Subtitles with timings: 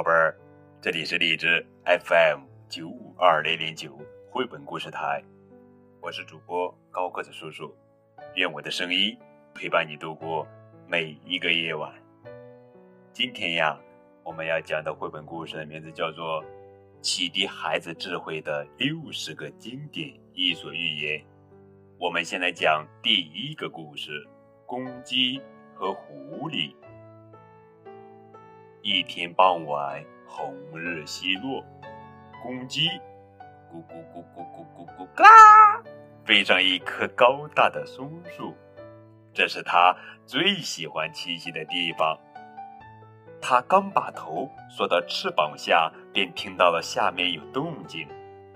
[0.00, 0.34] 宝贝儿，
[0.80, 3.98] 这里是荔枝 FM 九五二零零九
[4.30, 5.22] 绘本故事台，
[6.00, 7.70] 我是主播高个子叔叔，
[8.34, 9.14] 愿我的声音
[9.54, 10.48] 陪伴你度过
[10.88, 11.92] 每一个夜晚。
[13.12, 13.78] 今天呀，
[14.24, 16.42] 我们要讲的绘本故事的名字叫做
[17.02, 21.20] 《启迪孩子智慧的六十个经典伊索寓言》。
[21.98, 24.26] 我们先来讲第一个故事：
[24.64, 25.42] 公鸡
[25.74, 26.74] 和狐狸。
[28.82, 31.62] 一天傍晚，红日西落，
[32.42, 32.88] 公鸡
[33.70, 35.24] 咕咕咕咕咕咕咕嘎，
[36.24, 38.54] 飞上一棵高大的松树，
[39.34, 42.18] 这是它最喜欢栖息的地方。
[43.42, 48.08] 它刚把头缩到翅膀下，便听到了下面有动静。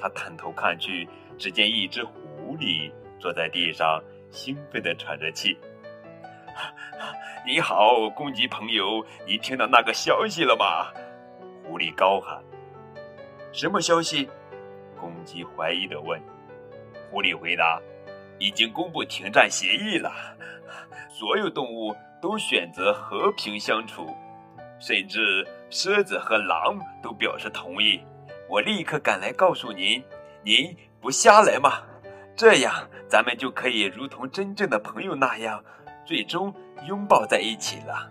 [0.00, 5.58] 它探头看去，只见一只狐狸坐在地上，兴奋地喘着气。
[7.46, 10.92] 你好，公鸡朋友，你听到那个消息了吗？
[11.64, 12.42] 狐狸高喊。
[13.52, 14.28] 什么消息？
[14.98, 16.20] 公鸡怀疑地问。
[17.10, 17.80] 狐狸回答：
[18.38, 20.12] 已经公布停战协议了，
[21.08, 24.14] 所有动物都选择和平相处，
[24.78, 28.00] 甚至狮子和狼都表示同意。
[28.48, 30.02] 我立刻赶来告诉您，
[30.42, 31.82] 您不下来吗？
[32.34, 35.62] 这样咱们就可以如同真正的朋友那样。
[36.04, 36.52] 最终
[36.86, 38.08] 拥抱在一起了，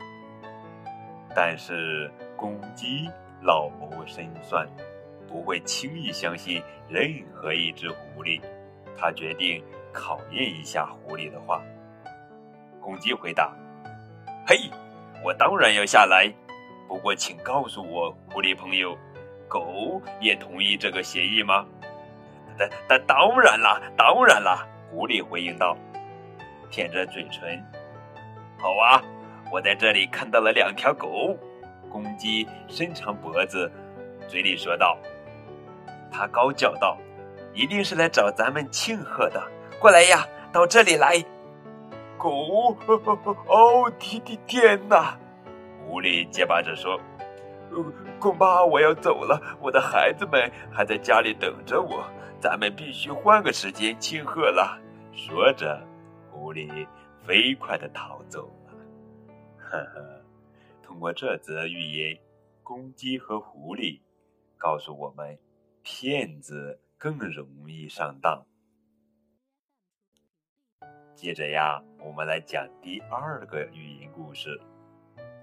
[1.36, 3.10] 但是公鸡
[3.42, 4.68] 老谋深算，
[5.28, 8.42] 不会轻易相信任何一只狐狸。
[8.98, 11.62] 他决定考验一下狐狸的话。
[12.80, 13.54] 公鸡回答
[14.48, 14.70] ：“嘿，
[15.24, 16.32] 我当然要下来，
[16.88, 18.98] 不过请告诉我，狐狸朋友，
[19.48, 21.66] 狗也同意这个协议吗
[22.58, 25.78] ？”“当当当然啦，当然啦！”狐狸回应道，
[26.70, 27.64] 舔着嘴唇。
[28.62, 29.02] 好啊，
[29.52, 31.36] 我在这里看到了两条狗。
[31.90, 33.70] 公鸡伸长脖子，
[34.28, 34.98] 嘴里说道
[36.14, 36.96] ：“它高叫道，
[37.54, 39.42] 一定是来找咱们庆贺的。
[39.80, 41.22] 过来呀，到这里来。”
[42.20, 42.78] 狗，
[43.48, 45.18] 哦，天天天哪！
[45.88, 47.00] 狐狸结巴着说
[48.22, 52.06] ：“恐怕我要走了，我的孩子们还在家里等着我。
[52.40, 54.80] 咱们必须换个时间庆贺了。”
[55.12, 55.82] 说着，
[56.30, 56.88] 狐狸。
[57.32, 58.74] 飞快的逃走了，
[59.58, 60.22] 呵呵。
[60.84, 62.20] 通过这则寓言，
[62.62, 64.02] 公鸡和狐狸
[64.58, 65.40] 告诉我们，
[65.82, 68.46] 骗子更容易上当。
[71.16, 74.60] 接着呀，我们来讲第二个寓言故事：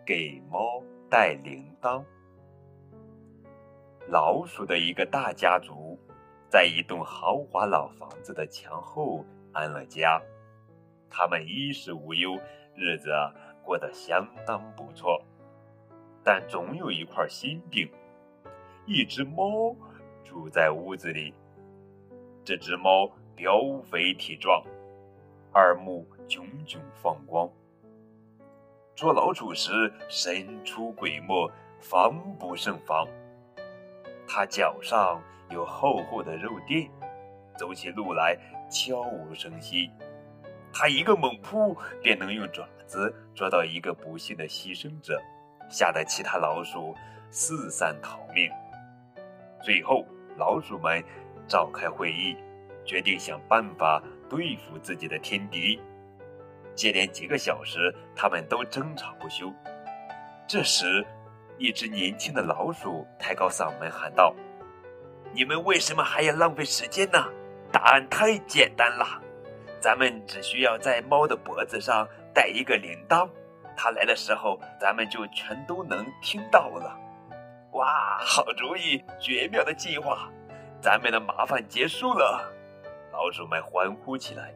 [0.04, 2.04] 给猫带铃铛。
[4.08, 5.98] 老鼠的一个大家族，
[6.50, 10.20] 在一栋豪华老房子的墙后安了家。
[11.10, 12.38] 他们衣食无忧，
[12.74, 13.10] 日子
[13.62, 15.22] 过得相当不错，
[16.24, 17.88] 但总有一块心病。
[18.86, 19.76] 一只猫
[20.24, 21.34] 住在屋子里，
[22.44, 24.62] 这只猫膘肥体壮，
[25.54, 27.50] 耳目炯炯放光，
[28.94, 33.06] 捉老鼠时神出鬼没，防不胜防。
[34.26, 36.90] 它脚上有厚厚的肉垫，
[37.58, 38.36] 走起路来
[38.70, 39.90] 悄无声息。
[40.72, 45.20] 他一个猛扑，便能用爪子捉到一个不幸的牺牲者，
[45.68, 46.94] 吓得其他老鼠
[47.30, 48.50] 四散逃命。
[49.62, 51.02] 最后，老鼠们
[51.46, 52.36] 召开会议，
[52.84, 55.80] 决定想办法对付自己的天敌。
[56.74, 59.52] 接连几个小时，他们都争吵不休。
[60.46, 61.04] 这时，
[61.58, 64.32] 一只年轻的老鼠抬高嗓门喊道
[65.34, 67.18] ：“你们为什么还要浪费时间呢？
[67.72, 69.20] 答案太简单了。”
[69.80, 73.28] 咱们只需要在猫的脖子上戴一个铃铛，
[73.76, 76.98] 它来的时候，咱们就全都能听到了。
[77.72, 80.30] 哇，好主意，绝妙的计划，
[80.80, 82.52] 咱们的麻烦结束了。
[83.12, 84.52] 老鼠们欢呼起来。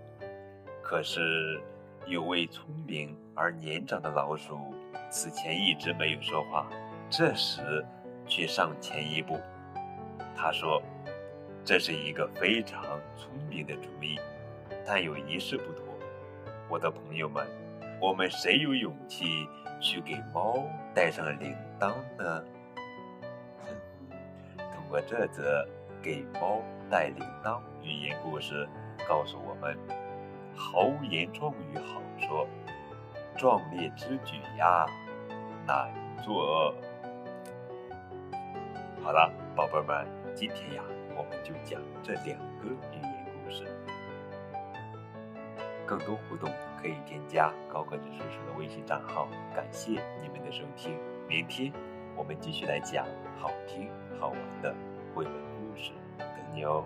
[0.82, 1.60] 可是，
[2.06, 4.74] 有位聪明而年长的老鼠，
[5.08, 6.66] 此前一直没有说话，
[7.08, 7.84] 这时
[8.26, 9.38] 却上前一步。
[10.34, 10.82] 他说
[11.64, 12.82] ：“这是一个非常
[13.16, 14.18] 聪明的主意。”
[14.84, 15.84] 但有一事不妥，
[16.68, 17.46] 我的朋友们，
[18.00, 19.46] 我们谁有勇气
[19.80, 20.62] 去给猫
[20.92, 22.44] 带上铃铛呢？
[24.56, 25.66] 通过这则
[26.02, 28.68] 给猫带铃铛寓言故事，
[29.08, 29.78] 告诉我们：
[30.56, 32.48] 豪言壮语好说，
[33.36, 34.84] 壮烈之举呀
[35.66, 35.92] 难
[36.24, 36.74] 做。
[39.02, 40.82] 好了，宝贝们，今天呀，
[41.16, 43.64] 我们就讲这两个寓言故事。
[45.92, 46.50] 更多互动
[46.80, 49.28] 可以添加高个子叔叔的微信账号。
[49.54, 50.96] 感谢你们的收听，
[51.28, 51.92] 明天我。
[52.16, 53.06] 我们继续来讲
[53.38, 54.74] 好听好玩的
[55.14, 56.84] 绘本故事，等你哦。